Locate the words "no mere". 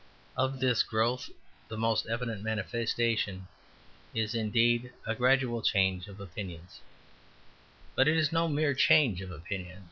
8.31-8.73